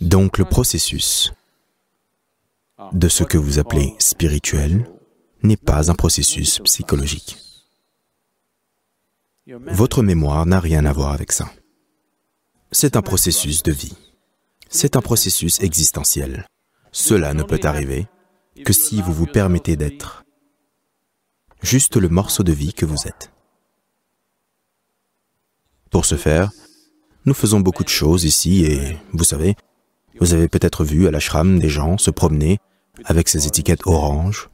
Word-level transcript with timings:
Donc 0.00 0.38
le 0.38 0.44
processus 0.44 1.32
de 2.92 3.08
ce 3.08 3.22
que 3.22 3.36
vous 3.36 3.58
appelez 3.58 3.94
spirituel 3.98 4.90
n'est 5.42 5.56
pas 5.56 5.90
un 5.90 5.94
processus 5.94 6.60
psychologique. 6.60 7.36
Votre 9.46 10.02
mémoire 10.02 10.46
n'a 10.46 10.60
rien 10.60 10.84
à 10.86 10.92
voir 10.92 11.12
avec 11.12 11.32
ça. 11.32 11.50
C'est 12.72 12.96
un 12.96 13.02
processus 13.02 13.62
de 13.62 13.72
vie. 13.72 13.96
C'est 14.68 14.96
un 14.96 15.02
processus 15.02 15.60
existentiel. 15.60 16.46
Cela 16.92 17.34
ne 17.34 17.42
peut 17.42 17.60
arriver 17.64 18.06
que 18.64 18.72
si 18.72 19.02
vous 19.02 19.12
vous 19.12 19.26
permettez 19.26 19.76
d'être 19.76 20.24
juste 21.62 21.96
le 21.96 22.08
morceau 22.08 22.42
de 22.42 22.52
vie 22.52 22.72
que 22.72 22.86
vous 22.86 23.06
êtes. 23.06 23.32
Pour 25.90 26.04
ce 26.04 26.16
faire, 26.16 26.50
nous 27.26 27.34
faisons 27.34 27.60
beaucoup 27.60 27.84
de 27.84 27.88
choses 27.88 28.24
ici 28.24 28.64
et, 28.64 28.96
vous 29.12 29.24
savez, 29.24 29.56
vous 30.20 30.34
avez 30.34 30.48
peut-être 30.48 30.84
vu 30.84 31.08
à 31.08 31.10
l'ashram 31.10 31.58
des 31.58 31.70
gens 31.70 31.96
se 31.96 32.10
promener 32.10 32.58
avec 33.04 33.28
ces 33.28 33.46
étiquettes 33.46 33.86
oranges. 33.86 34.50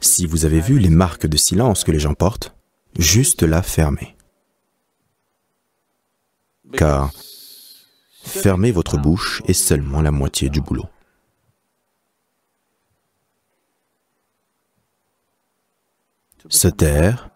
Si 0.00 0.26
vous 0.26 0.44
avez 0.44 0.60
vu 0.60 0.78
les 0.78 0.90
marques 0.90 1.26
de 1.26 1.36
silence 1.36 1.84
que 1.84 1.92
les 1.92 2.00
gens 2.00 2.14
portent, 2.14 2.54
juste 2.98 3.42
là 3.42 3.62
fermez. 3.62 4.16
Car 6.72 7.12
fermer 8.24 8.72
votre 8.72 8.98
bouche 8.98 9.42
est 9.46 9.52
seulement 9.52 10.02
la 10.02 10.10
moitié 10.10 10.48
du 10.48 10.60
boulot. 10.60 10.88
Se 16.50 16.68
taire 16.68 17.30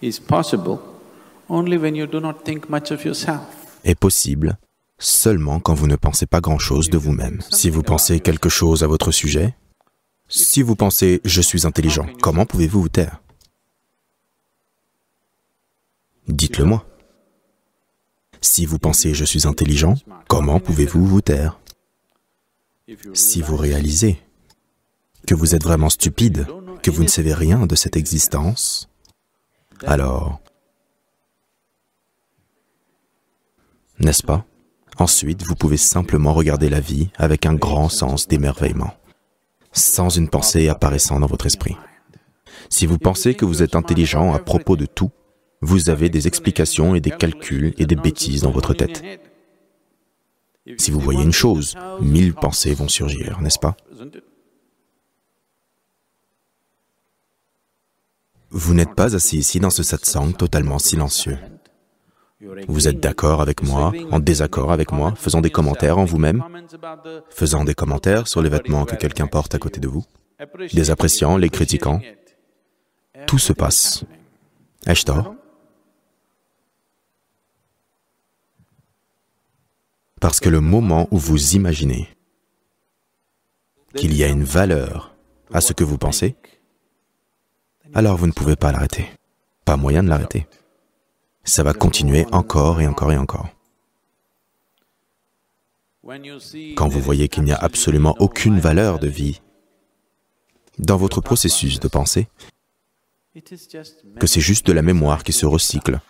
is 0.00 0.20
possible 0.20 0.78
only 1.48 1.76
when 1.76 1.96
you 1.96 2.06
do 2.06 2.20
not 2.20 2.44
think 2.44 2.68
much 2.68 2.92
of 2.92 3.04
yourself. 3.04 3.55
Est 3.86 3.94
possible 3.94 4.58
seulement 4.98 5.60
quand 5.60 5.74
vous 5.74 5.86
ne 5.86 5.96
pensez 5.96 6.26
pas 6.26 6.40
grand-chose 6.40 6.90
de 6.90 6.98
vous-même. 6.98 7.40
Si 7.50 7.70
vous 7.70 7.82
pensez 7.82 8.20
quelque 8.20 8.48
chose 8.48 8.82
à 8.82 8.86
votre 8.86 9.12
sujet, 9.12 9.54
si 10.28 10.62
vous 10.62 10.76
pensez⁇ 10.76 11.16
je 11.24 11.40
suis 11.40 11.66
intelligent⁇ 11.66 12.04
comment 12.20 12.46
pouvez-vous 12.46 12.82
vous 12.82 12.88
taire? 12.88 13.22
Dites-le 16.28 16.64
moi. 16.64 16.84
Si 18.40 18.66
vous 18.66 18.78
pensez⁇ 18.78 19.12
je 19.14 19.24
suis 19.24 19.46
intelligent⁇ 19.46 19.94
comment 20.28 20.60
pouvez-vous 20.60 21.06
vous 21.06 21.20
taire? 21.20 21.60
Si 23.14 23.42
vous 23.42 23.56
réalisez 23.56 24.20
que 25.26 25.34
vous 25.34 25.54
êtes 25.54 25.64
vraiment 25.64 25.90
stupide, 25.90 26.46
que 26.82 26.90
vous 26.90 27.02
ne 27.02 27.08
savez 27.08 27.34
rien 27.34 27.66
de 27.66 27.74
cette 27.74 27.96
existence, 27.96 28.88
alors, 29.84 30.40
n'est-ce 34.00 34.22
pas? 34.22 34.44
Ensuite, 34.98 35.42
vous 35.42 35.54
pouvez 35.54 35.76
simplement 35.76 36.32
regarder 36.32 36.68
la 36.68 36.80
vie 36.80 37.10
avec 37.16 37.46
un 37.46 37.54
grand 37.54 37.88
sens 37.88 38.28
d'émerveillement, 38.28 38.94
sans 39.72 40.08
une 40.08 40.28
pensée 40.28 40.68
apparaissant 40.68 41.20
dans 41.20 41.26
votre 41.26 41.46
esprit. 41.46 41.76
Si 42.70 42.86
vous 42.86 42.98
pensez 42.98 43.34
que 43.34 43.44
vous 43.44 43.62
êtes 43.62 43.76
intelligent 43.76 44.32
à 44.32 44.38
propos 44.38 44.76
de 44.76 44.86
tout, 44.86 45.10
vous 45.60 45.90
avez 45.90 46.08
des 46.08 46.26
explications 46.26 46.94
et 46.94 47.00
des 47.00 47.10
calculs 47.10 47.74
et 47.78 47.86
des 47.86 47.96
bêtises 47.96 48.42
dans 48.42 48.50
votre 48.50 48.74
tête. 48.74 49.02
Si 50.78 50.90
vous 50.90 51.00
voyez 51.00 51.22
une 51.22 51.32
chose, 51.32 51.74
mille 52.00 52.34
pensées 52.34 52.74
vont 52.74 52.88
surgir, 52.88 53.40
n'est-ce 53.40 53.58
pas? 53.58 53.76
Vous 58.50 58.74
n'êtes 58.74 58.94
pas 58.94 59.14
assis 59.14 59.38
ici 59.38 59.60
dans 59.60 59.70
ce 59.70 59.82
satsang 59.82 60.32
totalement 60.32 60.78
silencieux. 60.78 61.38
Vous 62.68 62.88
êtes 62.88 63.00
d'accord 63.00 63.40
avec 63.40 63.62
moi, 63.62 63.92
en 64.10 64.18
désaccord 64.18 64.72
avec 64.72 64.92
moi, 64.92 65.14
faisant 65.16 65.40
des 65.40 65.50
commentaires 65.50 65.98
en 65.98 66.04
vous-même, 66.04 66.44
faisant 67.30 67.64
des 67.64 67.74
commentaires 67.74 68.28
sur 68.28 68.42
les 68.42 68.48
vêtements 68.48 68.84
que 68.84 68.96
quelqu'un 68.96 69.26
porte 69.26 69.54
à 69.54 69.58
côté 69.58 69.80
de 69.80 69.88
vous, 69.88 70.04
les 70.72 70.90
appréciant, 70.90 71.36
les 71.36 71.50
critiquant. 71.50 72.00
Tout 73.26 73.38
se 73.38 73.52
passe. 73.52 74.04
Ai-je 74.86 75.04
tort 75.04 75.34
Parce 80.20 80.40
que 80.40 80.48
le 80.48 80.60
moment 80.60 81.08
où 81.10 81.18
vous 81.18 81.54
imaginez 81.54 82.08
qu'il 83.94 84.14
y 84.14 84.24
a 84.24 84.28
une 84.28 84.44
valeur 84.44 85.14
à 85.52 85.60
ce 85.60 85.72
que 85.72 85.84
vous 85.84 85.98
pensez, 85.98 86.36
alors 87.94 88.16
vous 88.16 88.26
ne 88.26 88.32
pouvez 88.32 88.56
pas 88.56 88.72
l'arrêter. 88.72 89.08
Pas 89.64 89.76
moyen 89.76 90.02
de 90.02 90.08
l'arrêter. 90.08 90.46
Ça 91.46 91.62
va 91.62 91.72
continuer 91.72 92.26
encore 92.32 92.80
et 92.80 92.86
encore 92.86 93.12
et 93.12 93.16
encore. 93.16 93.48
Quand 96.76 96.88
vous 96.88 97.00
voyez 97.00 97.28
qu'il 97.28 97.44
n'y 97.44 97.52
a 97.52 97.56
absolument 97.56 98.14
aucune 98.18 98.58
valeur 98.58 98.98
de 98.98 99.08
vie 99.08 99.40
dans 100.78 100.96
votre 100.96 101.20
processus 101.20 101.80
de 101.80 101.88
pensée, 101.88 102.28
que 104.18 104.26
c'est 104.26 104.40
juste 104.40 104.66
de 104.66 104.72
la 104.72 104.82
mémoire 104.82 105.22
qui 105.24 105.32
se 105.32 105.46
recycle. 105.46 106.00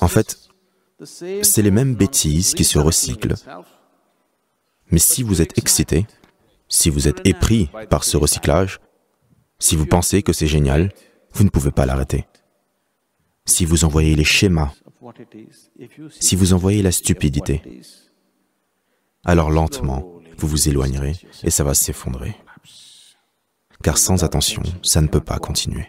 En 0.00 0.08
fait, 0.08 0.38
c'est 1.04 1.62
les 1.62 1.70
mêmes 1.70 1.94
bêtises 1.94 2.54
qui 2.54 2.64
se 2.64 2.78
recyclent. 2.78 3.34
Mais 4.90 4.98
si 4.98 5.22
vous 5.22 5.42
êtes 5.42 5.56
excité, 5.58 6.06
si 6.68 6.90
vous 6.90 7.08
êtes 7.08 7.26
épris 7.26 7.70
par 7.88 8.04
ce 8.04 8.16
recyclage, 8.16 8.80
si 9.58 9.74
vous 9.74 9.86
pensez 9.86 10.22
que 10.22 10.32
c'est 10.32 10.46
génial, 10.46 10.92
vous 11.32 11.44
ne 11.44 11.50
pouvez 11.50 11.72
pas 11.72 11.86
l'arrêter. 11.86 12.26
Si 13.48 13.64
vous 13.64 13.84
envoyez 13.84 14.14
les 14.14 14.24
schémas, 14.24 14.72
si 16.10 16.36
vous 16.36 16.52
envoyez 16.52 16.82
la 16.82 16.92
stupidité, 16.92 17.62
alors 19.24 19.50
lentement, 19.50 20.20
vous 20.36 20.46
vous 20.46 20.68
éloignerez 20.68 21.14
et 21.42 21.50
ça 21.50 21.64
va 21.64 21.72
s'effondrer. 21.74 22.36
Car 23.82 23.96
sans 23.96 24.22
attention, 24.22 24.62
ça 24.82 25.00
ne 25.00 25.08
peut 25.08 25.22
pas 25.22 25.38
continuer. 25.38 25.88